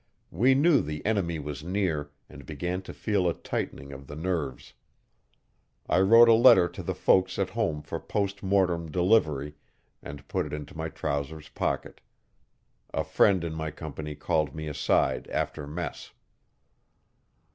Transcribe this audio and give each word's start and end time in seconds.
We 0.31 0.55
knew 0.55 0.81
the 0.81 1.05
enemy 1.05 1.37
was 1.37 1.63
near, 1.63 2.09
and 2.27 2.43
began 2.43 2.81
to 2.81 2.91
feel 2.91 3.29
a 3.29 3.35
tightening 3.35 3.93
of 3.93 4.07
the 4.07 4.15
nerves. 4.15 4.73
I 5.87 5.99
wrote 5.99 6.27
a 6.27 6.33
letter 6.33 6.67
to 6.69 6.81
the 6.81 6.95
folks 6.95 7.37
at 7.37 7.51
home 7.51 7.83
for 7.83 7.99
post 7.99 8.41
mortem 8.41 8.89
delivery, 8.89 9.57
and 10.01 10.27
put 10.27 10.47
it 10.47 10.53
into 10.53 10.75
my 10.75 10.89
trousers 10.89 11.49
pocket. 11.49 12.01
A 12.91 13.03
friend 13.03 13.43
in 13.43 13.53
my 13.53 13.69
company 13.69 14.15
called 14.15 14.55
me 14.55 14.67
aside 14.67 15.27
after 15.27 15.67
mess. 15.67 16.11